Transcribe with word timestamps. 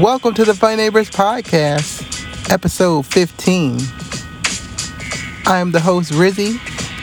Welcome 0.00 0.32
to 0.34 0.46
the 0.46 0.54
Funny 0.54 0.76
Neighbors 0.76 1.10
Podcast, 1.10 2.50
episode 2.50 3.04
15. 3.04 3.78
I 5.46 5.58
am 5.58 5.70
the 5.70 5.80
host, 5.80 6.12
Rizzy. 6.12 6.58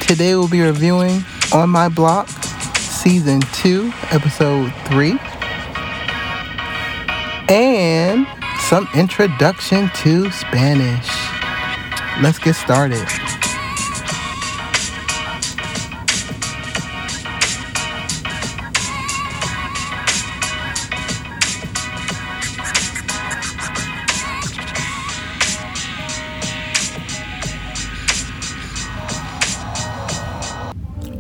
Today 0.08 0.34
we'll 0.34 0.50
be 0.50 0.62
reviewing 0.62 1.24
On 1.54 1.70
My 1.70 1.88
Block, 1.88 2.28
season 2.78 3.42
2, 3.42 3.94
episode 4.10 4.74
3, 4.88 5.20
and 7.48 8.26
some 8.62 8.90
introduction 8.96 9.92
to 9.98 10.32
Spanish. 10.32 11.08
Let's 12.24 12.40
get 12.40 12.56
started. 12.56 13.08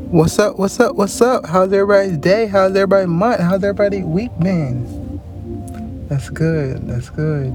What's 0.10 0.40
up? 0.40 0.58
What's 0.58 0.80
up? 0.80 0.96
What's 0.96 1.22
up? 1.22 1.46
How's 1.46 1.72
everybody's 1.72 2.18
day? 2.18 2.48
How's 2.48 2.72
everybody's 2.72 3.10
month? 3.10 3.42
How's 3.42 3.64
everybody's 3.64 4.04
week 4.06 4.32
been? 4.40 6.08
That's 6.08 6.32
good. 6.32 6.88
That's 6.88 7.12
good. 7.12 7.54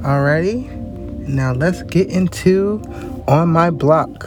Alrighty. 0.00 0.66
Now 1.28 1.52
let's 1.52 1.82
get 1.82 2.08
into 2.08 2.82
On 3.28 3.50
My 3.50 3.68
Block, 3.68 4.24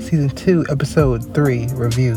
Season 0.00 0.30
2, 0.30 0.64
Episode 0.70 1.34
3 1.34 1.66
review. 1.74 2.14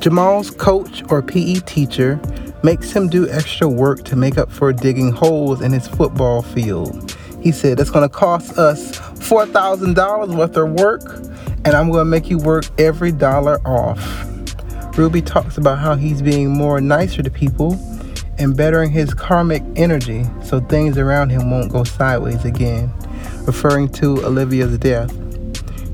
Jamal's 0.00 0.50
coach 0.50 1.04
or 1.08 1.22
PE 1.22 1.60
teacher 1.66 2.20
makes 2.64 2.90
him 2.90 3.08
do 3.08 3.28
extra 3.30 3.68
work 3.68 4.02
to 4.06 4.16
make 4.16 4.38
up 4.38 4.50
for 4.50 4.72
digging 4.72 5.12
holes 5.12 5.60
in 5.60 5.70
his 5.70 5.86
football 5.86 6.42
field. 6.42 7.16
He 7.40 7.52
said 7.52 7.78
it's 7.78 7.90
going 7.90 8.08
to 8.08 8.12
cost 8.12 8.58
us 8.58 8.98
$4,000 9.28 10.36
worth 10.36 10.56
of 10.56 10.70
work 10.72 11.02
and 11.64 11.74
I'm 11.74 11.90
going 11.90 12.02
to 12.02 12.10
make 12.10 12.30
you 12.30 12.38
work 12.38 12.64
every 12.78 13.10
dollar 13.10 13.60
off. 13.66 14.24
Ruby 14.96 15.20
talks 15.20 15.58
about 15.58 15.78
how 15.78 15.96
he's 15.96 16.22
being 16.22 16.50
more 16.50 16.80
nicer 16.80 17.24
to 17.24 17.30
people 17.30 17.76
and 18.38 18.56
bettering 18.56 18.90
his 18.92 19.12
karmic 19.14 19.64
energy 19.74 20.24
so 20.44 20.60
things 20.60 20.96
around 20.96 21.30
him 21.30 21.50
won't 21.50 21.72
go 21.72 21.82
sideways 21.82 22.44
again, 22.44 22.92
referring 23.46 23.88
to 23.88 24.24
Olivia's 24.24 24.78
death. 24.78 25.12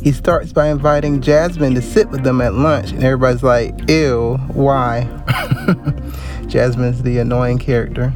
He 0.03 0.12
starts 0.12 0.53
by 0.53 0.69
inviting 0.69 1.22
Jasmine 1.22 1.75
to 1.75 1.80
sit 1.80 2.10
with 2.10 2.25
them 2.25 2.42
at 2.42 2.53
lunch, 2.53 2.91
and 2.91 3.03
everybody's 3.03 3.42
like, 3.42 3.88
ew, 3.88 4.36
why? 4.53 5.05
Jasmine's 6.48 7.03
the 7.03 7.19
annoying 7.19 7.58
character. 7.58 8.12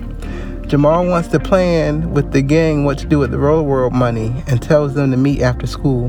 Jamal 0.68 1.06
wants 1.06 1.28
to 1.28 1.38
plan 1.38 2.10
with 2.12 2.32
the 2.32 2.42
gang 2.42 2.84
what 2.84 2.98
to 2.98 3.06
do 3.06 3.20
with 3.20 3.30
the 3.30 3.38
Roller 3.38 3.62
World 3.62 3.92
money 3.92 4.34
and 4.48 4.60
tells 4.60 4.94
them 4.94 5.12
to 5.12 5.16
meet 5.16 5.40
after 5.40 5.64
school. 5.64 6.08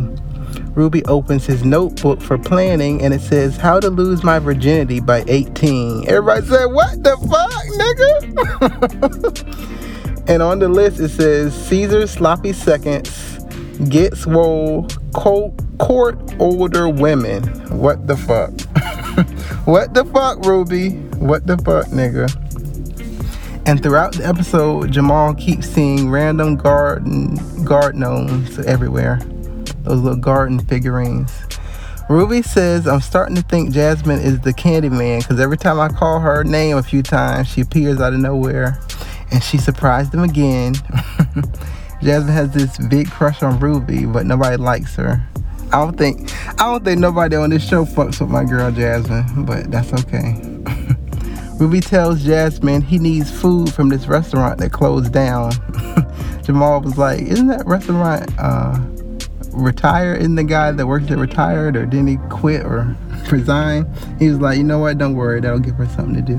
Ruby 0.74 1.06
opens 1.06 1.46
his 1.46 1.64
notebook 1.64 2.22
for 2.22 2.40
planning 2.40 3.04
and 3.04 3.14
it 3.14 3.22
says, 3.22 3.56
How 3.58 3.80
to 3.80 3.90
Lose 3.92 4.24
My 4.24 4.40
Virginity 4.40 5.00
by 5.00 5.24
18. 5.28 6.08
Everybody 6.08 6.48
said, 6.48 6.66
What 6.66 7.04
the 7.04 7.18
fuck, 7.30 7.52
nigga? 9.42 10.28
and 10.28 10.42
on 10.42 10.58
the 10.58 10.70
list 10.70 11.00
it 11.00 11.10
says, 11.10 11.54
Cesar 11.54 12.08
Sloppy 12.08 12.52
Seconds, 12.52 13.38
Get 13.90 14.18
Swole, 14.18 14.88
Court, 15.14 15.54
court 15.78 16.18
Older 16.40 16.90
Women. 16.90 17.44
What 17.78 18.08
the 18.08 18.18
fuck? 18.18 18.60
what 19.68 19.94
the 19.94 20.04
fuck, 20.06 20.44
Ruby? 20.46 20.92
What 21.18 21.46
the 21.46 21.58
fuck, 21.58 21.86
nigga? 21.88 22.47
And 23.68 23.84
throughout 23.84 24.14
the 24.14 24.26
episode, 24.26 24.94
Jamal 24.94 25.34
keeps 25.34 25.68
seeing 25.68 26.10
random 26.10 26.56
garden 26.56 27.36
guard 27.66 27.98
gnomes 27.98 28.58
everywhere 28.60 29.20
those 29.84 30.00
little 30.00 30.18
garden 30.18 30.60
figurines. 30.60 31.34
Ruby 32.10 32.42
says, 32.42 32.88
I'm 32.88 33.02
starting 33.02 33.36
to 33.36 33.42
think 33.42 33.72
Jasmine 33.72 34.22
is 34.22 34.40
the 34.40 34.54
candy 34.54 34.88
man 34.88 35.20
because 35.20 35.42
every 35.42 35.58
time 35.58 35.82
I 35.82 35.90
call 35.90 36.22
her 36.22 36.46
name 36.46 36.78
a 36.78 36.84
few 36.84 37.04
times, 37.04 37.50
she 37.50 37.60
appears 37.60 38.00
out 38.00 38.14
of 38.14 38.20
nowhere 38.20 38.80
and 39.32 39.44
she 39.44 39.58
surprised 39.58 40.14
them 40.14 40.24
again. 40.24 40.76
Jasmine 42.02 42.34
has 42.34 42.52
this 42.52 42.78
big 42.88 43.12
crush 43.12 43.44
on 43.44 43.60
Ruby, 43.60 44.06
but 44.06 44.26
nobody 44.26 44.56
likes 44.56 44.96
her. 44.96 45.22
I 45.74 45.84
don't 45.84 45.98
think 45.98 46.32
I 46.62 46.72
don't 46.72 46.86
think 46.86 47.00
nobody 47.02 47.36
on 47.36 47.50
this 47.50 47.68
show 47.68 47.84
fucks 47.84 48.22
with 48.22 48.30
my 48.30 48.46
girl 48.46 48.72
Jasmine, 48.72 49.44
but 49.44 49.70
that's 49.70 49.92
okay. 49.92 50.42
Ruby 51.60 51.82
tells 51.82 52.24
Jasmine 52.24 52.82
he 52.82 53.00
needs 53.00 53.32
food 53.32 53.74
from 53.74 53.90
this 53.90 54.08
restaurant 54.08 54.60
that 54.60 54.72
closed 54.72 55.12
down. 55.12 55.52
Jamal 56.44 56.82
was 56.82 56.98
like, 56.98 57.22
"Isn't 57.22 57.48
that 57.48 57.66
restaurant 57.66 58.32
uh, 58.38 58.78
retire? 59.58 60.14
Isn't 60.14 60.36
the 60.36 60.44
guy 60.44 60.72
that 60.72 60.88
works 60.88 61.08
there 61.08 61.18
retired 61.18 61.76
or 61.76 61.86
didn't 61.86 62.08
he 62.08 62.18
quit 62.30 62.66
or 62.66 62.96
resign? 63.32 63.92
He 64.20 64.30
was 64.30 64.40
like, 64.40 64.58
you 64.58 64.64
know 64.64 64.80
what? 64.80 64.98
Don't 64.98 65.16
worry, 65.16 65.42
that'll 65.42 65.60
give 65.60 65.76
her 65.76 65.88
something 65.88 66.16
to 66.16 66.22
do. 66.22 66.38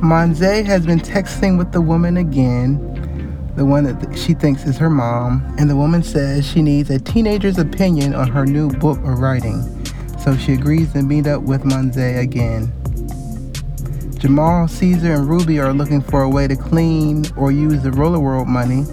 Monse 0.00 0.64
has 0.64 0.86
been 0.86 1.00
texting 1.00 1.58
with 1.58 1.72
the 1.72 1.80
woman 1.80 2.18
again, 2.18 2.78
the 3.56 3.64
one 3.64 3.84
that 3.84 4.18
she 4.18 4.34
thinks 4.34 4.64
is 4.64 4.76
her 4.76 4.90
mom, 4.90 5.42
and 5.58 5.70
the 5.70 5.76
woman 5.76 6.02
says 6.02 6.46
she 6.46 6.60
needs 6.60 6.90
a 6.90 6.98
teenager's 6.98 7.58
opinion 7.58 8.14
on 8.14 8.28
her 8.28 8.44
new 8.44 8.68
book 8.68 8.98
or 8.98 9.16
writing. 9.16 9.62
So 10.18 10.36
she 10.36 10.52
agrees 10.52 10.92
to 10.92 11.02
meet 11.02 11.26
up 11.26 11.42
with 11.42 11.62
Monse 11.62 12.18
again. 12.20 12.72
Jamal, 14.26 14.66
Cesar, 14.66 15.14
and 15.14 15.28
Ruby 15.28 15.60
are 15.60 15.72
looking 15.72 16.00
for 16.00 16.22
a 16.22 16.28
way 16.28 16.48
to 16.48 16.56
clean 16.56 17.24
or 17.36 17.52
use 17.52 17.82
the 17.82 17.92
Roller 17.92 18.18
World 18.18 18.48
money 18.48 18.84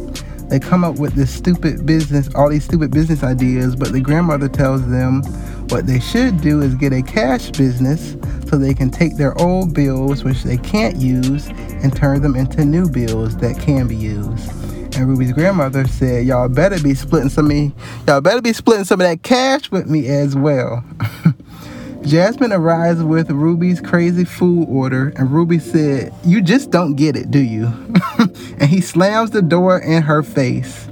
they 0.54 0.60
come 0.60 0.84
up 0.84 1.00
with 1.00 1.16
this 1.16 1.34
stupid 1.34 1.84
business, 1.84 2.30
all 2.36 2.48
these 2.48 2.64
stupid 2.64 2.92
business 2.92 3.24
ideas, 3.24 3.76
but 3.76 3.92
the 3.92 4.00
grandmother 4.00 4.48
tells 4.48 4.88
them 4.88 5.24
what 5.70 5.88
they 5.88 6.00
should 6.00 6.42
do 6.42 6.62
is 6.62 6.76
get 6.76 6.94
a 6.94 7.02
cash 7.02 7.50
business 7.50 8.16
so 8.48 8.60
they 8.60 8.76
can 8.76 8.92
take 8.92 9.18
their 9.18 9.36
old 9.42 9.74
bills, 9.74 10.24
which 10.24 10.44
they 10.44 10.58
can't 10.58 10.98
use, 10.98 11.48
and 11.48 11.96
turn 11.96 12.22
them 12.22 12.36
into 12.36 12.66
new 12.66 12.88
bills 12.88 13.36
that 13.38 13.60
can 13.60 13.88
be 13.88 13.96
used. 13.96 14.48
And 14.96 15.08
Ruby's 15.08 15.34
grandmother 15.34 15.88
said, 15.88 16.28
Y'all 16.28 16.48
better 16.50 16.80
be 16.80 16.94
splitting 16.94 17.30
some 17.30 17.46
of 17.46 17.50
me, 17.50 17.74
y'all 18.08 18.22
better 18.22 18.44
be 18.44 18.54
splitting 18.54 18.86
some 18.86 19.02
of 19.02 19.08
that 19.08 19.24
cash 19.24 19.72
with 19.72 19.90
me 19.90 20.08
as 20.08 20.36
well. 20.36 20.84
Jasmine 22.06 22.52
arrives 22.52 23.02
with 23.02 23.32
Ruby's 23.32 23.80
crazy 23.80 24.26
food 24.26 24.66
order, 24.68 25.14
and 25.16 25.32
Ruby 25.32 25.58
said, 25.58 26.14
You 26.26 26.42
just 26.42 26.70
don't 26.70 26.96
get 26.96 27.16
it, 27.16 27.32
do 27.32 27.40
you? 27.40 27.68
and 28.20 28.64
he 28.64 28.82
slams 28.82 29.32
the 29.32 29.42
door 29.42 29.80
in 29.80 30.04
her 30.04 30.22
face. 30.22 30.86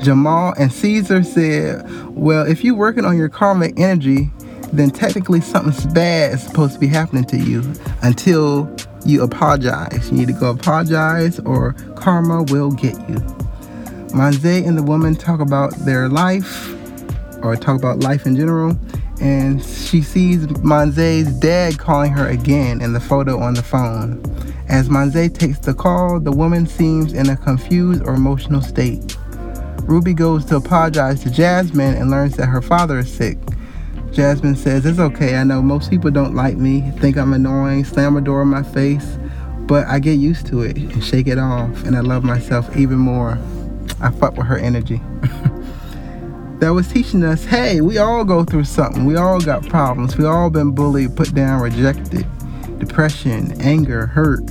Jamal 0.00 0.54
and 0.56 0.72
Cesar 0.72 1.24
said, 1.24 1.84
Well, 2.10 2.46
if 2.46 2.62
you're 2.62 2.76
working 2.76 3.04
on 3.04 3.16
your 3.16 3.28
karmic 3.28 3.78
energy, 3.78 4.30
then 4.72 4.90
technically 4.90 5.40
something 5.40 5.92
bad 5.92 6.34
is 6.34 6.42
supposed 6.44 6.74
to 6.74 6.78
be 6.78 6.86
happening 6.86 7.24
to 7.24 7.36
you 7.36 7.64
until 8.02 8.72
you 9.04 9.22
apologize. 9.22 10.10
You 10.10 10.18
need 10.18 10.28
to 10.28 10.32
go 10.32 10.50
apologize, 10.50 11.40
or 11.40 11.72
karma 11.96 12.44
will 12.44 12.70
get 12.70 12.94
you. 13.08 13.16
Monse 14.14 14.66
and 14.66 14.78
the 14.78 14.82
woman 14.82 15.16
talk 15.16 15.40
about 15.40 15.72
their 15.80 16.08
life, 16.08 16.72
or 17.42 17.56
talk 17.56 17.76
about 17.76 18.00
life 18.00 18.26
in 18.26 18.36
general, 18.36 18.78
and 19.20 19.62
she 19.62 20.02
sees 20.02 20.46
Monse's 20.62 21.32
dad 21.40 21.78
calling 21.78 22.12
her 22.12 22.28
again 22.28 22.80
in 22.80 22.92
the 22.92 23.00
photo 23.00 23.38
on 23.38 23.54
the 23.54 23.62
phone. 23.62 24.22
As 24.68 24.88
Monse 24.88 25.32
takes 25.32 25.58
the 25.58 25.74
call, 25.74 26.20
the 26.20 26.32
woman 26.32 26.66
seems 26.66 27.12
in 27.12 27.30
a 27.30 27.36
confused 27.36 28.02
or 28.04 28.14
emotional 28.14 28.60
state. 28.60 29.16
Ruby 29.82 30.12
goes 30.12 30.44
to 30.46 30.56
apologize 30.56 31.22
to 31.22 31.30
Jasmine 31.30 31.94
and 31.94 32.10
learns 32.10 32.36
that 32.36 32.46
her 32.46 32.60
father 32.60 32.98
is 32.98 33.12
sick. 33.12 33.38
Jasmine 34.12 34.56
says, 34.56 34.84
It's 34.84 34.98
okay, 34.98 35.36
I 35.36 35.44
know 35.44 35.62
most 35.62 35.90
people 35.90 36.10
don't 36.10 36.34
like 36.34 36.56
me, 36.56 36.90
think 36.98 37.16
I'm 37.16 37.32
annoying, 37.32 37.84
slam 37.84 38.16
a 38.16 38.20
door 38.20 38.42
in 38.42 38.48
my 38.48 38.62
face, 38.62 39.18
but 39.60 39.86
I 39.86 39.98
get 39.98 40.18
used 40.18 40.46
to 40.48 40.62
it 40.62 40.76
and 40.76 41.02
shake 41.02 41.26
it 41.26 41.38
off, 41.38 41.84
and 41.84 41.96
I 41.96 42.00
love 42.00 42.24
myself 42.24 42.76
even 42.76 42.98
more. 42.98 43.38
I 44.00 44.10
fuck 44.10 44.36
with 44.36 44.46
her 44.46 44.58
energy. 44.58 45.00
that 46.60 46.70
was 46.70 46.88
teaching 46.88 47.22
us 47.22 47.44
hey, 47.44 47.80
we 47.80 47.98
all 47.98 48.24
go 48.24 48.44
through 48.44 48.64
something. 48.64 49.04
We 49.04 49.16
all 49.16 49.40
got 49.40 49.68
problems. 49.68 50.16
We 50.16 50.24
all 50.24 50.50
been 50.50 50.72
bullied, 50.72 51.16
put 51.16 51.34
down, 51.34 51.62
rejected, 51.62 52.26
depression, 52.78 53.60
anger, 53.60 54.06
hurt. 54.06 54.42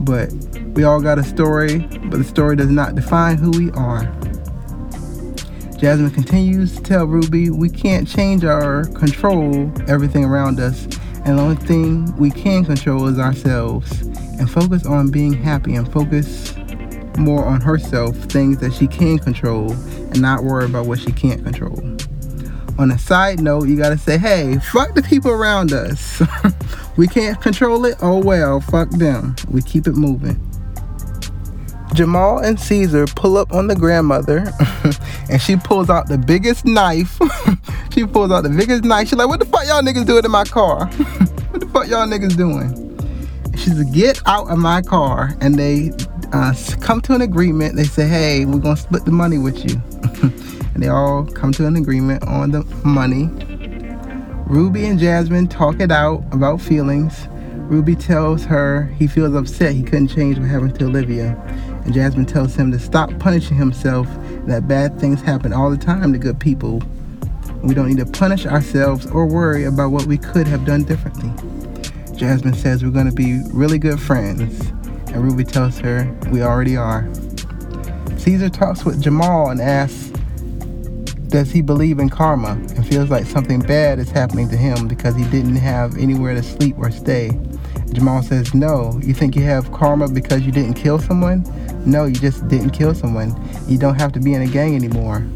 But 0.00 0.32
we 0.74 0.84
all 0.84 1.00
got 1.00 1.18
a 1.18 1.24
story, 1.24 1.78
but 1.78 2.18
the 2.18 2.24
story 2.24 2.56
does 2.56 2.70
not 2.70 2.94
define 2.94 3.36
who 3.38 3.50
we 3.50 3.70
are. 3.72 4.04
Jasmine 5.78 6.10
continues 6.10 6.74
to 6.74 6.82
tell 6.82 7.06
Ruby 7.06 7.50
we 7.50 7.70
can't 7.70 8.06
change 8.06 8.44
our 8.44 8.84
control 8.86 9.72
everything 9.88 10.24
around 10.24 10.58
us, 10.60 10.84
and 11.24 11.38
the 11.38 11.42
only 11.42 11.56
thing 11.56 12.16
we 12.16 12.30
can 12.30 12.64
control 12.64 13.06
is 13.06 13.18
ourselves. 13.18 14.02
And 14.38 14.50
focus 14.50 14.86
on 14.86 15.10
being 15.10 15.32
happy 15.32 15.74
and 15.74 15.90
focus 15.92 16.54
more 17.18 17.44
on 17.44 17.60
herself, 17.60 18.16
things 18.16 18.58
that 18.58 18.72
she 18.72 18.86
can 18.86 19.18
control, 19.18 19.72
and 19.72 20.20
not 20.22 20.44
worry 20.44 20.64
about 20.64 20.86
what 20.86 20.98
she 21.00 21.12
can't 21.12 21.42
control. 21.44 21.78
On 22.78 22.90
a 22.92 22.98
side 22.98 23.40
note, 23.40 23.68
you 23.68 23.76
gotta 23.76 23.98
say, 23.98 24.18
hey, 24.18 24.58
fuck 24.72 24.94
the 24.94 25.02
people 25.02 25.30
around 25.30 25.72
us. 25.72 26.22
We 26.98 27.06
can't 27.06 27.40
control 27.40 27.84
it? 27.84 27.96
Oh 28.02 28.18
well, 28.18 28.60
fuck 28.60 28.90
them. 28.90 29.36
We 29.48 29.62
keep 29.62 29.86
it 29.86 29.92
moving. 29.92 30.36
Jamal 31.94 32.40
and 32.40 32.58
Cesar 32.58 33.06
pull 33.06 33.36
up 33.36 33.52
on 33.52 33.68
the 33.68 33.76
grandmother 33.76 34.52
and 35.30 35.40
she 35.40 35.54
pulls 35.54 35.90
out 35.90 36.08
the 36.08 36.18
biggest 36.18 36.64
knife. 36.64 37.16
she 37.92 38.04
pulls 38.04 38.32
out 38.32 38.42
the 38.42 38.48
biggest 38.48 38.82
knife. 38.82 39.08
She's 39.08 39.16
like, 39.16 39.28
What 39.28 39.38
the 39.38 39.46
fuck 39.46 39.64
y'all 39.68 39.80
niggas 39.80 40.06
doing 40.06 40.24
in 40.24 40.30
my 40.32 40.42
car? 40.42 40.86
what 40.86 41.60
the 41.60 41.68
fuck 41.68 41.86
y'all 41.86 42.08
niggas 42.08 42.36
doing? 42.36 42.84
She 43.56 43.70
says, 43.70 43.84
Get 43.92 44.20
out 44.26 44.50
of 44.50 44.58
my 44.58 44.82
car. 44.82 45.36
And 45.40 45.54
they 45.54 45.92
uh, 46.32 46.54
come 46.80 47.00
to 47.02 47.14
an 47.14 47.22
agreement. 47.22 47.76
They 47.76 47.84
say, 47.84 48.06
Hey, 48.06 48.44
we're 48.44 48.58
going 48.58 48.76
to 48.76 48.82
split 48.82 49.04
the 49.04 49.12
money 49.12 49.38
with 49.38 49.64
you. 49.64 49.80
and 50.74 50.82
they 50.82 50.88
all 50.88 51.24
come 51.24 51.52
to 51.52 51.66
an 51.66 51.76
agreement 51.76 52.22
on 52.24 52.50
the 52.50 52.62
money. 52.84 53.28
Ruby 54.46 54.86
and 54.86 54.98
Jasmine 54.98 55.48
talk 55.48 55.80
it 55.80 55.90
out 55.90 56.24
about 56.32 56.60
feelings. 56.60 57.28
Ruby 57.68 57.94
tells 57.94 58.44
her 58.44 58.84
he 58.98 59.06
feels 59.06 59.34
upset 59.34 59.74
he 59.74 59.82
couldn't 59.82 60.08
change 60.08 60.38
what 60.38 60.48
happened 60.48 60.78
to 60.78 60.86
Olivia. 60.86 61.36
And 61.84 61.92
Jasmine 61.92 62.26
tells 62.26 62.54
him 62.54 62.72
to 62.72 62.78
stop 62.78 63.10
punishing 63.18 63.56
himself, 63.56 64.08
that 64.46 64.66
bad 64.66 64.98
things 64.98 65.20
happen 65.20 65.52
all 65.52 65.70
the 65.70 65.76
time 65.76 66.12
to 66.14 66.18
good 66.18 66.40
people. 66.40 66.82
We 67.62 67.74
don't 67.74 67.88
need 67.88 67.98
to 67.98 68.06
punish 68.06 68.46
ourselves 68.46 69.06
or 69.06 69.26
worry 69.26 69.64
about 69.64 69.90
what 69.90 70.06
we 70.06 70.16
could 70.16 70.46
have 70.46 70.64
done 70.64 70.84
differently. 70.84 71.30
Jasmine 72.16 72.54
says 72.54 72.82
we're 72.82 72.90
going 72.90 73.06
to 73.06 73.12
be 73.12 73.42
really 73.52 73.78
good 73.78 74.00
friends, 74.00 74.72
and 75.12 75.24
Ruby 75.24 75.44
tells 75.44 75.78
her 75.78 76.10
we 76.30 76.42
already 76.42 76.76
are. 76.76 77.08
Cesar 78.18 78.48
talks 78.48 78.84
with 78.84 79.00
Jamal 79.00 79.50
and 79.50 79.60
asks, 79.60 80.10
Does 81.28 81.50
he 81.50 81.62
believe 81.62 81.98
in 81.98 82.08
karma 82.08 82.52
and 82.52 82.86
feels 82.86 83.10
like 83.10 83.26
something 83.26 83.60
bad 83.60 83.98
is 83.98 84.10
happening 84.10 84.48
to 84.50 84.56
him 84.56 84.88
because 84.88 85.14
he 85.16 85.24
didn't 85.30 85.56
have 85.56 85.96
anywhere 85.96 86.34
to 86.34 86.42
sleep 86.42 86.76
or 86.78 86.90
stay? 86.90 87.30
Jamal 87.92 88.22
says, 88.22 88.54
No. 88.54 89.00
You 89.02 89.14
think 89.14 89.34
you 89.34 89.42
have 89.42 89.72
karma 89.72 90.08
because 90.08 90.42
you 90.42 90.52
didn't 90.52 90.74
kill 90.74 90.98
someone? 90.98 91.44
No, 91.86 92.04
you 92.04 92.16
just 92.16 92.46
didn't 92.48 92.70
kill 92.70 92.94
someone. 92.94 93.34
You 93.66 93.78
don't 93.78 93.98
have 93.98 94.12
to 94.12 94.20
be 94.20 94.34
in 94.34 94.42
a 94.42 94.46
gang 94.46 94.74
anymore. 94.74 95.26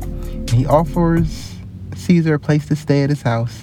he 0.50 0.66
offers 0.66 1.54
Cesar 1.94 2.34
a 2.34 2.38
place 2.38 2.66
to 2.66 2.76
stay 2.76 3.04
at 3.04 3.10
his 3.10 3.22
house. 3.22 3.62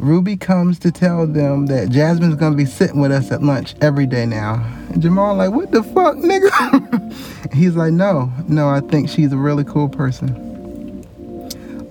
Ruby 0.00 0.34
comes 0.34 0.78
to 0.78 0.90
tell 0.90 1.26
them 1.26 1.66
that 1.66 1.90
Jasmine's 1.90 2.36
gonna 2.36 2.56
be 2.56 2.64
sitting 2.64 3.00
with 3.00 3.12
us 3.12 3.30
at 3.30 3.42
lunch 3.42 3.74
every 3.82 4.06
day 4.06 4.24
now. 4.24 4.54
And 4.88 5.02
Jamal 5.02 5.34
like, 5.34 5.50
what 5.50 5.72
the 5.72 5.82
fuck, 5.82 6.16
nigga? 6.16 7.52
He's 7.52 7.76
like, 7.76 7.92
no, 7.92 8.32
no, 8.48 8.70
I 8.70 8.80
think 8.80 9.10
she's 9.10 9.30
a 9.30 9.36
really 9.36 9.62
cool 9.62 9.90
person. 9.90 10.34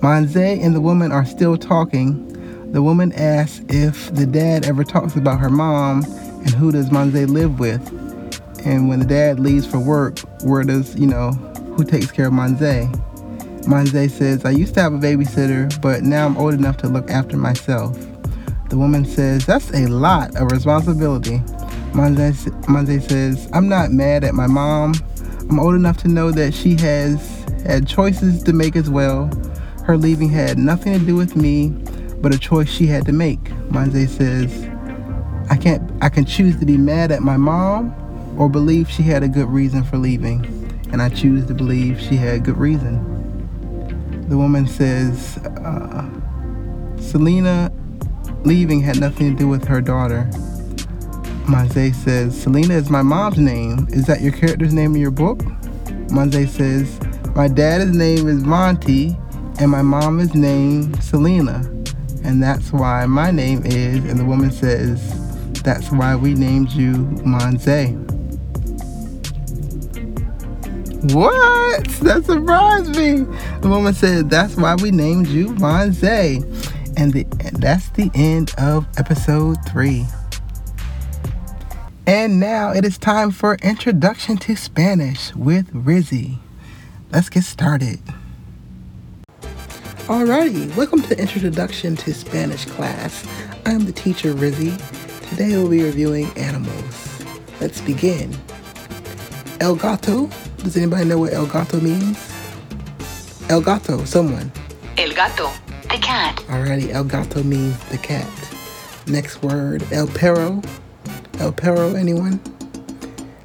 Monse 0.02 0.36
and 0.36 0.74
the 0.74 0.80
woman 0.80 1.12
are 1.12 1.24
still 1.24 1.56
talking. 1.56 2.26
The 2.72 2.82
woman 2.82 3.12
asks 3.12 3.64
if 3.68 4.12
the 4.12 4.26
dad 4.26 4.66
ever 4.66 4.82
talks 4.82 5.14
about 5.14 5.38
her 5.38 5.50
mom 5.50 6.02
and 6.04 6.50
who 6.50 6.72
does 6.72 6.90
Monse 6.90 7.28
live 7.28 7.60
with. 7.60 7.86
And 8.66 8.88
when 8.88 8.98
the 8.98 9.06
dad 9.06 9.38
leaves 9.38 9.66
for 9.66 9.78
work, 9.78 10.18
where 10.42 10.64
does, 10.64 10.96
you 10.96 11.06
know, 11.06 11.30
who 11.76 11.84
takes 11.84 12.10
care 12.10 12.26
of 12.26 12.32
Monse? 12.32 12.90
Monse 13.62 14.10
says, 14.10 14.44
I 14.44 14.50
used 14.50 14.74
to 14.74 14.80
have 14.80 14.94
a 14.94 14.98
babysitter, 14.98 15.80
but 15.80 16.02
now 16.02 16.26
I'm 16.26 16.36
old 16.36 16.54
enough 16.54 16.78
to 16.78 16.88
look 16.88 17.10
after 17.10 17.36
myself. 17.36 17.98
The 18.68 18.78
woman 18.78 19.04
says, 19.04 19.46
That's 19.46 19.70
a 19.72 19.86
lot 19.86 20.34
of 20.36 20.50
responsibility. 20.50 21.38
Monse, 21.92 22.48
Monse 22.66 23.08
says, 23.08 23.48
I'm 23.52 23.68
not 23.68 23.90
mad 23.90 24.24
at 24.24 24.34
my 24.34 24.46
mom. 24.46 24.94
I'm 25.48 25.58
old 25.58 25.74
enough 25.74 25.96
to 25.98 26.08
know 26.08 26.30
that 26.30 26.54
she 26.54 26.76
has 26.76 27.44
had 27.64 27.86
choices 27.86 28.42
to 28.44 28.52
make 28.52 28.76
as 28.76 28.88
well. 28.88 29.30
Her 29.84 29.96
leaving 29.96 30.28
had 30.28 30.56
nothing 30.56 30.98
to 30.98 31.04
do 31.04 31.16
with 31.16 31.36
me, 31.36 31.70
but 32.20 32.34
a 32.34 32.38
choice 32.38 32.70
she 32.70 32.86
had 32.86 33.04
to 33.06 33.12
make. 33.12 33.42
Monse 33.70 34.08
says, 34.08 34.68
I 35.50 35.56
can't 35.56 35.82
I 36.00 36.08
can 36.08 36.24
choose 36.24 36.56
to 36.60 36.64
be 36.64 36.76
mad 36.76 37.10
at 37.10 37.22
my 37.22 37.36
mom 37.36 37.92
or 38.38 38.48
believe 38.48 38.88
she 38.88 39.02
had 39.02 39.24
a 39.24 39.28
good 39.28 39.48
reason 39.48 39.82
for 39.82 39.98
leaving, 39.98 40.44
and 40.92 41.02
I 41.02 41.08
choose 41.08 41.46
to 41.46 41.54
believe 41.54 42.00
she 42.00 42.16
had 42.16 42.44
good 42.44 42.56
reason. 42.56 43.19
The 44.30 44.36
woman 44.36 44.68
says, 44.68 45.38
uh, 45.38 46.08
Selena 47.00 47.72
leaving 48.44 48.80
had 48.80 49.00
nothing 49.00 49.32
to 49.32 49.36
do 49.36 49.48
with 49.48 49.64
her 49.64 49.80
daughter. 49.80 50.30
Monse 51.46 51.92
says, 51.96 52.40
Selena 52.40 52.74
is 52.74 52.90
my 52.90 53.02
mom's 53.02 53.38
name. 53.38 53.88
Is 53.90 54.06
that 54.06 54.20
your 54.20 54.30
character's 54.30 54.72
name 54.72 54.94
in 54.94 55.00
your 55.00 55.10
book? 55.10 55.40
Monse 56.12 56.48
says, 56.48 57.00
My 57.34 57.48
dad's 57.48 57.90
name 57.90 58.28
is 58.28 58.44
Monty, 58.44 59.18
and 59.58 59.68
my 59.68 59.82
mom 59.82 60.20
is 60.20 60.32
named 60.32 61.02
Selena. 61.02 61.68
And 62.22 62.40
that's 62.40 62.72
why 62.72 63.06
my 63.06 63.32
name 63.32 63.66
is, 63.66 64.04
and 64.04 64.16
the 64.16 64.24
woman 64.24 64.52
says, 64.52 65.60
That's 65.62 65.90
why 65.90 66.14
we 66.14 66.34
named 66.34 66.70
you 66.70 66.92
Monse. 67.24 68.19
What? 71.02 71.84
That 72.02 72.24
surprised 72.26 72.94
me. 72.94 73.24
The 73.62 73.68
woman 73.68 73.94
said, 73.94 74.28
That's 74.28 74.54
why 74.54 74.74
we 74.74 74.90
named 74.90 75.28
you 75.28 75.48
Monse. 75.54 76.44
And, 76.98 77.14
the, 77.14 77.22
and 77.40 77.56
that's 77.56 77.88
the 77.90 78.10
end 78.14 78.52
of 78.58 78.86
episode 78.98 79.56
three. 79.66 80.04
And 82.06 82.38
now 82.38 82.72
it 82.72 82.84
is 82.84 82.98
time 82.98 83.30
for 83.30 83.54
Introduction 83.62 84.36
to 84.38 84.54
Spanish 84.56 85.34
with 85.34 85.72
Rizzy. 85.72 86.36
Let's 87.10 87.30
get 87.30 87.44
started. 87.44 88.00
Alrighty, 90.04 90.76
welcome 90.76 91.00
to 91.02 91.18
Introduction 91.18 91.96
to 91.96 92.12
Spanish 92.12 92.66
class. 92.66 93.26
I'm 93.64 93.86
the 93.86 93.92
teacher 93.92 94.34
Rizzy. 94.34 94.76
Today 95.30 95.56
we'll 95.56 95.70
be 95.70 95.82
reviewing 95.82 96.26
animals. 96.36 97.24
Let's 97.58 97.80
begin. 97.80 98.36
El 99.60 99.76
gato 99.76 100.28
does 100.62 100.76
anybody 100.76 101.04
know 101.04 101.18
what 101.18 101.32
el 101.32 101.46
gato 101.46 101.80
means? 101.80 102.18
El 103.48 103.62
gato, 103.62 104.04
someone. 104.04 104.50
El 104.96 105.12
gato, 105.12 105.50
the 105.88 105.98
cat. 105.98 106.36
Alrighty, 106.48 106.92
el 106.92 107.04
gato 107.04 107.42
means 107.42 107.76
the 107.90 107.98
cat. 107.98 108.26
Next 109.06 109.42
word, 109.42 109.82
el 109.92 110.06
perro. 110.06 110.62
El 111.38 111.52
perro, 111.52 111.96
anyone? 111.96 112.38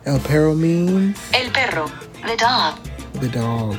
El 0.05 0.19
perro 0.19 0.53
means? 0.53 1.17
El 1.33 1.49
perro, 1.51 1.89
the 2.25 2.35
dog. 2.35 2.77
The 3.21 3.29
dog. 3.29 3.77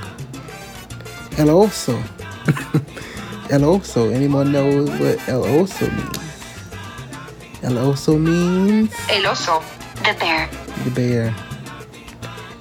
El 1.38 1.50
oso. 1.50 2.03
el 3.50 3.65
oso. 3.65 4.15
Anyone 4.15 4.50
know 4.50 4.85
what 4.99 5.29
el 5.29 5.43
oso 5.43 5.87
means? 5.87 6.19
El 7.62 7.76
oso 7.78 8.19
means? 8.19 8.93
El 9.11 9.26
oso, 9.26 9.62
the 10.02 10.14
bear. 10.14 10.49
The 10.85 10.90
bear. 10.90 11.46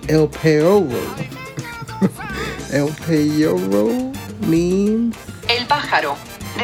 El 0.07 0.27
Perro. 0.29 0.87
El 2.71 2.89
Perro 3.05 4.11
means? 4.47 5.15
El 5.49 5.65
pájaro. 5.65 6.15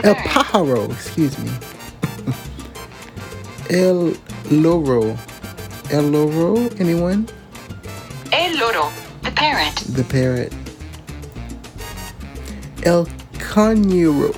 El 0.04 0.16
pájaro, 0.16 0.86
excuse 0.86 1.38
me. 1.40 1.50
El 3.70 4.18
loro. 4.52 5.18
El 5.90 6.12
loro, 6.12 6.70
anyone? 6.80 7.26
El 8.32 8.60
loro, 8.60 8.90
the 9.24 9.32
parrot. 9.32 9.76
The 9.96 10.04
parrot. 10.04 10.54
El 12.84 13.08
conjuro. 13.54 14.34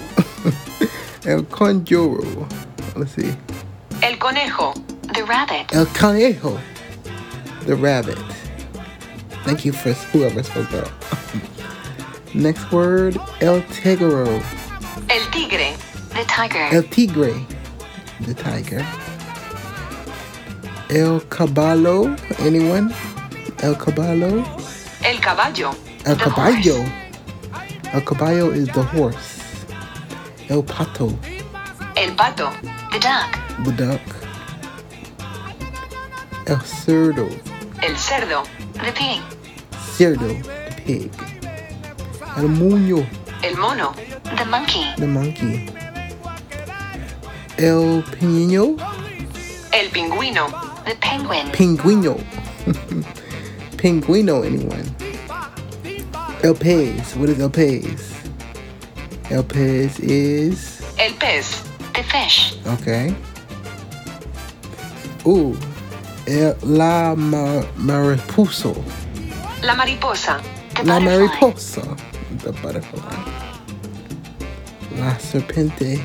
El 1.25 1.45
conjuro. 1.47 2.47
Let's 2.95 3.13
see. 3.13 3.35
El 4.01 4.17
conejo, 4.17 4.73
the 5.13 5.23
rabbit. 5.23 5.71
El 5.73 5.87
conejo, 5.87 6.57
the 7.65 7.75
rabbit. 7.75 8.17
Thank 9.43 9.65
you 9.65 9.73
for 9.73 9.93
whoever 10.11 10.41
spoke 10.41 10.69
that. 10.69 10.91
Next 12.33 12.71
word, 12.71 13.17
el 13.41 13.61
tigre. 13.63 14.41
El 15.09 15.31
tigre, 15.31 15.75
the 16.09 16.23
tiger. 16.25 16.69
El 16.71 16.83
tigre, 16.83 17.45
the 18.21 18.33
tiger. 18.33 18.85
El 20.89 21.19
caballo, 21.29 22.15
anyone? 22.39 22.93
El 23.61 23.75
caballo? 23.75 24.43
El 25.03 25.19
caballo. 25.19 25.75
El 26.05 26.17
caballo. 26.17 26.85
El 27.93 28.01
caballo 28.01 28.51
is 28.51 28.67
the 28.69 28.83
horse. 28.83 29.41
El 30.49 30.63
pato. 30.63 31.17
El 31.95 32.15
pato, 32.15 32.51
the 32.91 32.99
duck. 32.99 33.39
The 33.65 33.71
duck. 33.71 34.01
El 36.47 36.57
cerdo. 36.61 37.29
El 37.81 37.95
cerdo, 37.97 38.43
the 38.73 38.91
pig. 38.93 39.32
Cerdo, 39.97 40.27
the 40.43 40.51
eh, 40.51 40.71
pig. 40.85 41.11
El 42.35 42.47
mono. 42.47 43.05
El 43.43 43.55
mono, 43.57 43.93
the 44.37 44.45
monkey. 44.45 44.85
The 44.97 45.05
monkey. 45.05 45.69
El 47.59 48.01
pingüino. 48.01 48.75
El 49.71 49.89
pingüino, 49.91 50.49
the 50.85 50.95
penguin. 50.99 51.45
Pingüino. 51.51 52.19
Pingüino, 53.77 54.43
anyone? 54.43 54.95
El 56.41 56.55
pez. 56.55 57.15
What 57.15 57.29
is 57.29 57.39
el 57.39 57.51
pez? 57.51 58.13
El 59.29 59.43
pez 59.43 59.99
is. 59.99 60.81
El 60.97 61.13
pez, 61.19 61.61
the 61.93 62.01
fish. 62.01 62.57
Okay. 62.65 63.15
Ooh. 65.27 65.55
El, 66.25 66.55
la 66.63 67.13
mar, 67.15 67.63
mariposa. 67.77 68.73
La 69.63 69.75
mariposa. 69.75 70.41
The 70.75 70.83
La 70.83 70.99
butterfly. 70.99 71.27
mariposa. 71.39 71.81
The 72.43 72.51
butterfly. 72.61 73.17
La 74.97 75.17
serpente. 75.19 76.01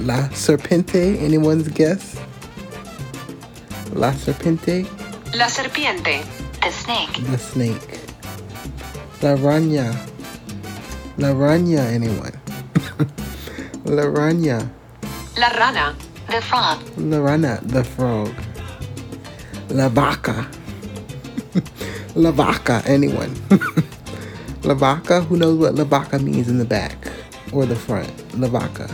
La 0.00 0.28
serpente. 0.30 1.18
Anyone's 1.24 1.68
guess? 1.68 2.16
La 3.94 4.12
serpente. 4.12 4.86
La 5.34 5.48
serpiente. 5.48 6.22
The 6.62 6.70
snake. 6.70 7.12
The 7.30 7.38
snake. 7.38 8.00
La 9.22 9.34
rana. 9.36 9.94
La 11.18 11.32
rana. 11.32 11.80
Anyone? 11.92 12.32
La 13.84 14.04
rana. 14.08 14.70
La 15.36 15.48
rana. 15.58 15.94
The 16.28 16.40
frog. 16.42 16.78
La 16.98 17.18
rana. 17.18 17.60
The 17.62 17.84
frog. 17.84 18.32
La 19.70 19.88
vaca. 19.88 20.46
La 22.16 22.30
vaca. 22.30 22.82
Anyone? 22.86 23.30
La 24.62 24.72
vaca. 24.72 25.20
Who 25.20 25.36
knows 25.36 25.58
what 25.58 25.74
la 25.74 25.84
vaca 25.84 26.18
means 26.18 26.48
in 26.48 26.56
the 26.56 26.64
back 26.64 26.96
or 27.52 27.66
the 27.66 27.76
front? 27.76 28.10
La 28.40 28.48
vaca. 28.48 28.88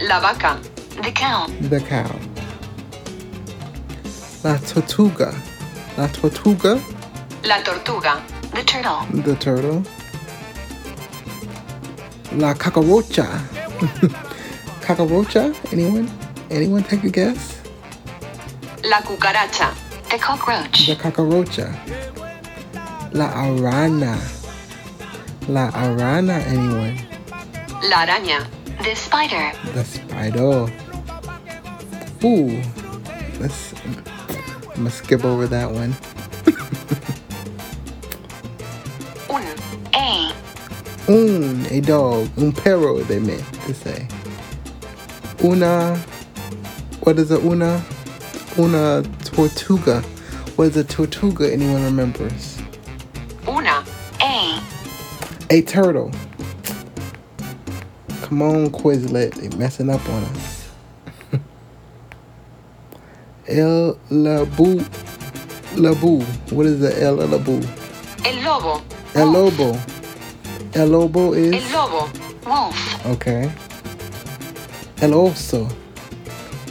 La 0.00 0.20
vaca. 0.20 0.60
The 1.02 1.12
cow. 1.12 1.46
The 1.62 1.80
cow. 1.80 2.20
La 4.44 4.58
tortuga. 4.58 5.34
La 5.96 6.08
tortuga. 6.08 6.78
La 7.42 7.62
tortuga. 7.62 8.22
The 8.52 8.62
turtle. 8.64 9.06
The 9.22 9.36
turtle. 9.36 9.82
La 12.32 12.52
cacarocha. 12.52 13.24
cacarocha? 14.82 15.56
Anyone? 15.72 16.10
Anyone 16.50 16.84
take 16.84 17.04
a 17.04 17.08
guess? 17.08 17.62
La 18.84 19.00
cucaracha. 19.00 19.74
The 20.10 20.18
cockroach. 20.18 20.86
The 20.86 20.96
cacarocha. 20.96 22.25
La 23.16 23.32
arana. 23.32 24.20
La 25.48 25.70
arana, 25.72 26.34
anyone? 26.34 26.98
La 27.88 28.04
araña. 28.04 28.46
The 28.84 28.94
spider. 28.94 29.52
The 29.72 29.84
spider. 29.84 30.70
Ooh. 32.22 32.62
Let's 33.40 33.72
I'm 33.82 34.04
gonna 34.74 34.90
skip 34.90 35.24
over 35.24 35.46
that 35.46 35.70
one. 35.70 35.96
Un. 39.30 39.44
A. 39.94 40.34
Un, 41.08 41.66
a 41.70 41.80
dog. 41.80 42.28
Un 42.36 42.52
perro, 42.52 42.98
they 43.04 43.18
meant 43.18 43.42
to 43.62 43.72
say. 43.72 44.06
Una, 45.42 45.96
what 47.00 47.18
is 47.18 47.30
a 47.30 47.38
una? 47.38 47.82
Una 48.58 49.02
tortuga. 49.24 50.02
What 50.56 50.68
is 50.68 50.76
a 50.76 50.84
tortuga? 50.84 51.50
Anyone 51.50 51.82
remembers? 51.82 52.55
A. 55.48 55.62
Turtle. 55.62 56.10
Come 58.22 58.42
on, 58.42 58.70
Quizlet. 58.70 59.34
They 59.34 59.56
messing 59.56 59.88
up 59.90 60.06
on 60.08 60.24
us. 60.24 60.68
El 63.48 63.94
Labu. 64.10 64.80
Labu. 65.76 66.24
What 66.50 66.66
is 66.66 66.80
the 66.80 67.00
El 67.00 67.18
Labu? 67.18 67.62
El 68.24 68.42
lobo. 68.42 68.82
El. 69.14 69.26
Lobo. 69.30 69.78
El 70.74 70.88
Lobo 70.88 71.32
is. 71.34 71.52
El 71.52 71.72
lobo. 71.72 72.10
Wolf. 72.44 73.06
Okay. 73.06 73.48
El 75.00 75.10
Oso. 75.10 75.70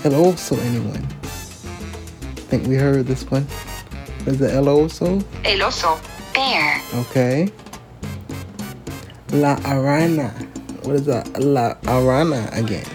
El 0.04 0.12
Oso, 0.12 0.58
anyone? 0.66 1.08
I 1.24 2.42
think 2.50 2.68
we 2.68 2.76
heard 2.76 3.06
this 3.08 3.24
one. 3.32 3.48
Is 4.26 4.42
it 4.42 4.52
El 4.52 4.66
Oso? 4.66 5.24
El 5.46 5.60
oso. 5.60 5.98
Bear. 6.34 6.82
Okay. 6.96 7.50
La 9.36 9.60
Arana. 9.66 10.30
What 10.84 10.96
is 10.96 11.06
that? 11.08 11.28
La 11.38 11.76
Arana 11.88 12.48
again. 12.54 12.88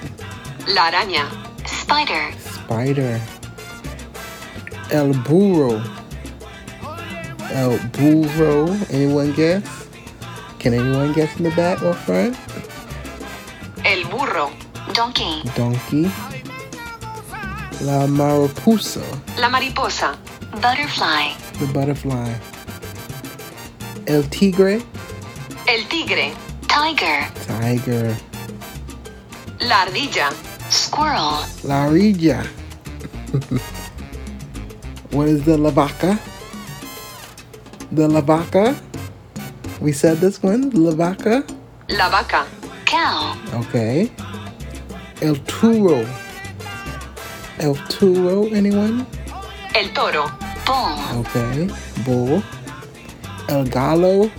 La 0.68 0.90
araña. 0.90 1.28
Spider. 1.66 2.32
Spider. 2.40 3.20
El 4.90 5.12
Burro. 5.28 5.82
El 7.52 7.78
Burro. 7.92 8.72
Anyone 8.88 9.32
guess? 9.34 9.62
Can 10.58 10.72
anyone 10.72 11.12
guess 11.12 11.36
in 11.36 11.44
the 11.44 11.50
back 11.50 11.82
or 11.82 11.92
front? 11.92 12.34
El 13.84 14.04
burro. 14.08 14.50
Donkey. 14.94 15.42
Donkey. 15.54 16.10
La 17.82 18.06
Mariposa. 18.06 19.04
La 19.36 19.50
mariposa. 19.50 20.16
Butterfly. 20.62 21.34
The 21.58 21.66
butterfly. 21.66 22.32
El 24.06 24.22
Tigre. 24.30 24.80
El 25.66 25.86
tigre. 25.88 26.32
Tiger. 26.66 27.28
Tiger. 27.46 28.16
La 29.60 29.82
ardilla. 29.82 30.30
Squirrel. 30.70 31.44
La 31.64 31.88
Rilla. 31.88 32.44
what 35.10 35.28
is 35.28 35.44
the 35.44 35.56
La 35.56 35.70
Vaca? 35.70 36.18
The 37.92 38.08
La 38.08 38.20
Vaca. 38.20 38.76
We 39.80 39.92
said 39.92 40.18
this 40.18 40.42
one. 40.42 40.70
La 40.70 40.92
Vaca. 40.92 41.44
La 41.88 42.08
vaca. 42.08 42.46
Cow. 42.84 43.36
Okay. 43.60 44.10
El 45.20 45.36
Turo. 45.44 46.06
El 47.58 47.74
Turo. 47.88 48.46
Anyone? 48.54 49.06
El 49.74 49.92
toro. 49.92 50.30
Bull. 50.64 51.20
Okay. 51.20 51.68
Bull. 52.04 52.42
El 53.48 53.64
Gallo. 53.68 54.30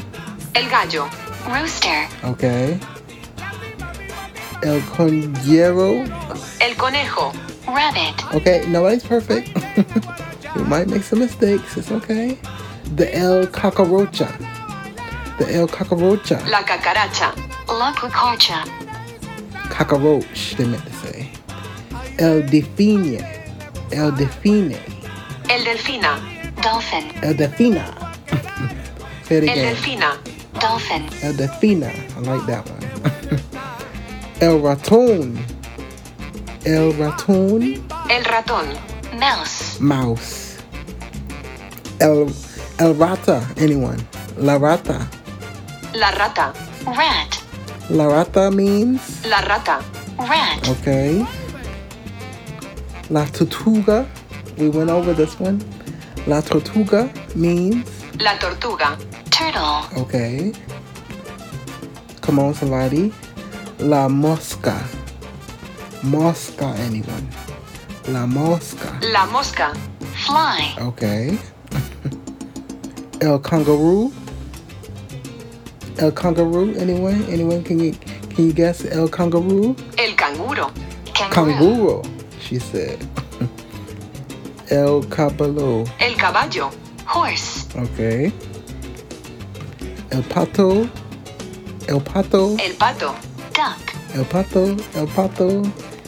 El 0.54 0.70
gallo. 0.70 1.10
Rooster. 1.48 2.08
Okay. 2.24 2.80
El 4.64 4.82
Conjero. 4.82 6.06
El 6.60 6.76
conejo. 6.76 7.32
Rabbit. 7.68 8.36
Okay, 8.36 8.66
nobody's 8.68 9.04
perfect. 9.04 9.50
we 10.56 10.64
might 10.64 10.88
make 10.88 11.04
some 11.04 11.20
mistakes. 11.20 11.78
It's 11.78 11.92
okay. 11.92 12.38
The 12.96 13.16
El 13.16 13.48
Cacarocha. 13.48 14.28
The 15.38 15.56
El 15.56 15.68
Cacarocha. 15.68 16.46
La 16.50 16.64
cacaracha. 16.64 17.34
La 17.68 17.94
cucaracha. 17.94 18.66
Cockroach, 19.70 20.56
they 20.58 20.66
meant 20.66 20.86
to 20.86 20.94
say. 20.94 21.32
El 22.20 22.42
Define. 22.42 23.24
El 23.92 24.12
Define. 24.12 24.78
El 25.50 25.64
delfina. 25.64 26.20
Dolphin. 26.62 27.10
El 27.24 27.36
delfina. 27.36 27.86
Say 29.28 29.38
it 29.38 29.50
El 29.50 29.76
delfina. 29.76 30.31
Dolphin. 30.60 31.04
Uh, 31.04 31.28
El 31.28 31.34
Defina. 31.34 31.90
I 32.16 32.20
like 32.20 32.46
that 32.48 32.70
one. 32.70 33.40
El 34.42 34.60
Raton. 34.62 35.38
El 36.66 36.94
Raton. 36.94 37.62
El 38.10 38.24
ratón. 38.26 38.66
Mouse. 39.20 39.80
Mouse. 39.80 40.58
El 42.00 42.32
El 42.80 42.94
Rata. 42.96 43.42
Anyone? 43.58 43.98
La 44.38 44.58
Rata. 44.58 45.08
La 45.94 46.12
rata. 46.12 46.54
Rat. 46.86 47.36
La 47.90 48.08
Rata 48.08 48.50
means 48.52 49.26
La 49.26 49.42
rata. 49.42 49.80
Rat. 50.18 50.68
okay. 50.70 51.26
La 53.10 53.26
Tortuga. 53.26 54.08
We 54.58 54.70
went 54.70 54.90
over 54.90 55.14
this 55.14 55.40
one. 55.40 55.60
La 56.28 56.42
Tortuga 56.42 57.10
means 57.36 57.86
La 58.20 58.38
tortuga. 58.40 58.98
Turtle. 59.52 60.02
okay. 60.04 60.54
Come 62.22 62.40
on, 62.40 62.54
somebody. 62.54 63.14
La 63.80 64.08
Mosca. 64.08 64.82
Mosca. 66.04 66.74
Anyone? 66.78 67.28
La 68.08 68.26
Mosca. 68.26 69.00
La 69.12 69.26
mosca. 69.26 69.74
Fly. 70.26 70.76
Okay. 70.80 71.38
El 73.22 73.40
Kangaroo. 73.40 74.12
El 75.98 76.12
Kangaroo. 76.12 76.76
Anyone? 76.80 77.24
Anyone? 77.26 77.64
Can 77.64 77.80
you 77.80 77.94
can 78.36 78.48
you 78.48 78.54
guess 78.54 78.86
El 78.86 79.10
Kangaroo? 79.10 79.76
El 79.98 80.16
canguro. 80.16 80.72
Kanguro. 81.14 82.06
She 82.40 82.60
said. 82.60 83.00
El 84.70 85.02
Caballo. 85.04 85.86
El 86.00 86.16
caballo. 86.16 86.72
Horse. 87.06 87.68
Okay. 87.76 88.32
El 90.12 90.24
Pato. 90.24 90.88
El 91.88 92.02
Pato. 92.02 92.56
El 92.60 92.74
pato. 92.74 93.16
Duck. 93.56 94.16
El 94.16 94.26
Pato. 94.26 94.76
El 94.94 95.08
Pato. 95.08 95.62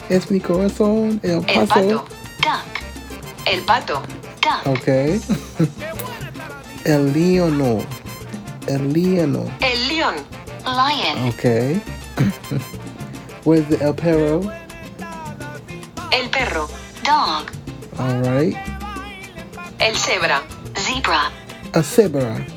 Es 0.09 0.29
mi 0.29 0.39
corazón. 0.39 1.19
El 1.23 1.31
El 1.31 1.67
Pato. 1.67 1.67
pato. 1.67 2.05
Duck. 2.43 3.45
El 3.45 3.61
pato. 3.61 4.01
Duck. 4.41 4.77
Okay. 4.77 5.21
El 6.85 7.13
Leono. 7.13 7.85
El 8.67 8.93
Leono. 8.93 9.45
El 9.61 9.87
león. 9.87 10.15
Lion. 10.65 11.29
Okay. 11.29 11.81
Where's 13.45 13.67
the 13.67 13.83
El 13.83 13.93
Perro? 13.95 14.41
El 16.11 16.29
perro. 16.29 16.67
Dog. 17.03 17.51
All 17.99 18.21
right. 18.23 18.55
El 19.79 19.95
cebra. 19.95 20.41
Zebra. 20.75 21.31
A 21.73 21.83
zebra. 21.83 22.52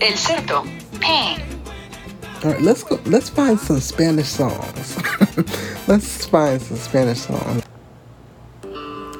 El 0.00 0.16
cerdo. 0.16 0.64
Pig. 1.00 1.42
All 2.42 2.52
right, 2.52 2.60
let's 2.60 2.82
go. 2.82 3.00
Let's 3.06 3.30
find 3.30 3.58
some 3.58 3.80
Spanish 3.80 4.28
songs. 4.28 4.96
let's 5.88 6.26
find 6.26 6.60
some 6.60 6.76
Spanish 6.76 7.20
songs. 7.20 7.62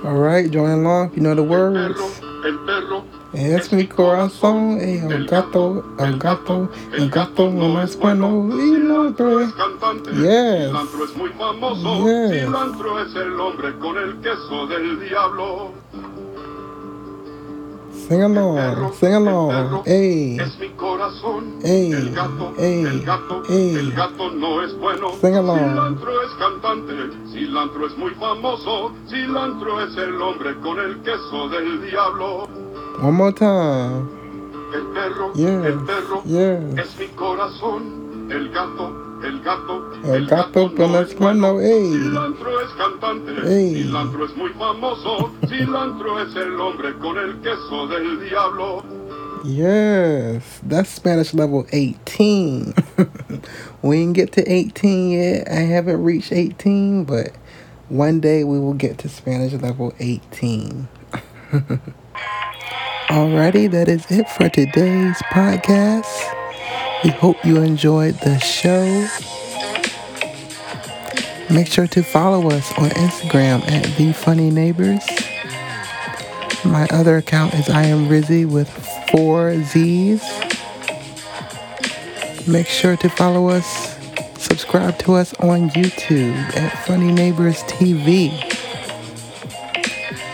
All 0.05 0.19
right, 0.19 0.51
join 0.51 0.71
along. 0.71 1.15
You 1.15 1.23
know 1.23 1.35
the 1.35 1.43
words. 1.43 2.01
El 2.45 2.59
perro 2.67 3.05
Es 3.35 3.73
mi 3.73 3.89
corazón, 3.89 4.79
el 4.81 5.27
gato, 5.27 5.85
el 5.99 6.19
gato, 6.19 6.71
el 6.93 7.11
gato 7.11 7.51
no 7.51 7.83
es 7.83 7.97
bueno 7.97 8.49
y 8.53 8.79
no 8.79 9.09
es 9.09 9.53
cantante. 9.55 10.11
Yes. 10.13 10.69
Cilantro 10.69 11.05
es 11.05 11.17
muy 11.17 11.31
famoso. 11.31 12.07
Yes. 12.07 12.45
Cilantro 12.45 13.01
es 13.01 13.15
el 13.17 13.41
hombre 13.41 13.77
con 13.81 13.99
el 13.99 14.21
queso 14.21 14.67
del 14.69 15.01
diablo. 15.01 15.73
Sing 18.09 18.23
along, 18.23 18.93
sing 19.01 19.15
along, 19.15 19.83
hey, 19.87 20.37
Es 20.39 20.59
mi 20.59 20.69
corazón. 20.71 21.59
Ey, 21.63 21.91
el 21.93 22.15
gato, 22.15 22.53
ey, 22.59 22.83
el 22.83 23.03
gato, 23.05 23.43
ey. 23.49 23.75
el 23.77 23.93
gato 23.93 24.31
no 24.31 24.63
es 24.63 24.77
bueno. 24.79 25.09
Sing 25.23 25.35
along. 25.35 25.59
Cilantro 25.59 26.23
es 26.23 26.31
cantante. 26.39 26.93
Cilantro 27.33 27.87
es 27.87 27.97
muy 27.97 28.11
famoso. 28.17 28.93
Cilantro 29.09 29.81
es 29.81 29.97
el 29.97 30.21
hombre 30.21 30.55
con 30.61 30.79
el 30.81 31.01
queso 31.03 31.49
del 31.49 31.81
diablo. 31.91 32.47
one 33.03 33.13
more 33.13 33.33
time, 33.33 34.07
El 34.75 34.87
perro, 34.93 35.33
Yes, 35.35 35.65
el 35.65 35.79
perro, 35.85 36.23
yes. 36.25 36.79
es 36.79 36.99
mi 36.99 37.07
corazón. 37.17 38.29
El 38.31 38.51
gato, 38.51 39.14
el 39.25 39.41
gato, 39.43 39.93
El 40.05 40.27
gato 40.27 40.71
no 40.77 41.01
es 41.01 41.15
bueno, 41.17 41.61
ey. 41.61 41.93
Cilantro 41.93 42.61
es 42.61 42.71
cantante, 42.73 43.33
Ey. 43.47 43.75
cilantro 43.83 44.25
es 44.27 44.37
muy 44.37 44.51
famoso. 44.51 45.31
Cilantro 45.49 46.21
es 46.21 46.35
el 46.37 46.61
hombre 46.61 46.95
con 46.99 47.17
el 47.19 47.41
queso 47.41 47.87
del 47.89 48.21
diablo. 48.29 48.83
yes, 49.45 50.61
that's 50.67 50.89
Spanish 50.91 51.35
level 51.35 51.67
18. 51.73 52.75
we 53.83 53.99
didn't 53.99 54.15
get 54.15 54.33
to 54.33 54.43
18 54.51 55.11
yet, 55.11 55.49
I 55.51 55.61
haven't 55.61 56.03
reached 56.03 56.33
18, 56.33 57.05
but 57.05 57.33
one 57.91 58.21
day 58.21 58.43
we 58.45 58.59
will 58.59 58.73
get 58.75 58.97
to 58.99 59.09
Spanish 59.09 59.53
level 59.53 59.93
18. 60.01 60.89
Alrighty, 63.09 63.71
that 63.71 63.89
is 63.89 64.11
it 64.11 64.29
for 64.31 64.49
today's 64.49 65.17
podcast. 65.31 66.07
We 67.05 67.11
hope 67.11 67.45
you 67.45 67.59
enjoyed 67.59 68.15
the 68.21 68.39
show. 68.39 69.07
Make 71.55 71.67
sure 71.67 71.87
to 71.89 72.03
follow 72.03 72.49
us 72.51 72.73
on 72.79 72.89
Instagram 72.89 73.61
at 73.71 73.85
The 73.99 74.15
Funny 74.15 74.51
Neighbors. 74.51 75.05
My 76.65 76.89
other 76.91 77.19
account 77.19 77.53
is 77.53 77.69
I 77.69 77.83
am 77.83 78.09
Rizzy 78.09 78.51
with 78.51 78.71
four 79.11 79.63
Z's. 79.65 80.23
Make 82.49 82.69
sure 82.69 82.97
to 82.97 83.11
follow 83.11 83.51
us, 83.51 83.99
subscribe 84.39 84.99
to 85.01 85.13
us 85.13 85.35
on 85.35 85.69
YouTube 85.71 86.35
at 86.57 86.87
Funny 86.87 87.13
Neighbors 87.13 87.63
TV. 87.65 88.31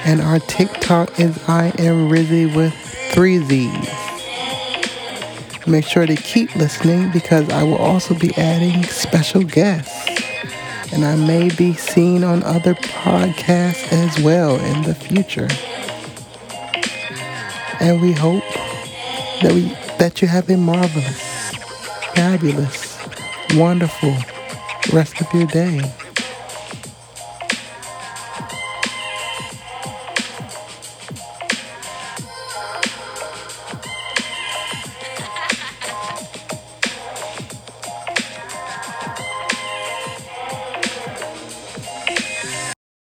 And 0.04 0.20
our 0.20 0.38
TikTok 0.38 1.18
is 1.18 1.36
I 1.48 1.72
am 1.80 2.08
Rizzy 2.08 2.54
with 2.54 2.72
three 3.12 3.44
Z's. 3.44 3.99
Make 5.70 5.86
sure 5.86 6.04
to 6.04 6.16
keep 6.16 6.56
listening 6.56 7.12
because 7.12 7.48
I 7.48 7.62
will 7.62 7.76
also 7.76 8.12
be 8.12 8.34
adding 8.36 8.82
special 8.86 9.44
guests. 9.44 10.10
And 10.92 11.04
I 11.04 11.14
may 11.14 11.48
be 11.48 11.74
seen 11.74 12.24
on 12.24 12.42
other 12.42 12.74
podcasts 12.74 13.92
as 13.92 14.18
well 14.20 14.56
in 14.56 14.82
the 14.82 14.96
future. 14.96 15.46
And 17.78 18.02
we 18.02 18.10
hope 18.10 18.42
that 19.42 19.52
we 19.52 19.68
that 20.00 20.20
you 20.20 20.26
have 20.26 20.50
a 20.50 20.56
marvelous, 20.56 21.52
fabulous, 22.16 22.98
wonderful 23.54 24.16
rest 24.92 25.20
of 25.20 25.32
your 25.32 25.46
day. 25.46 25.99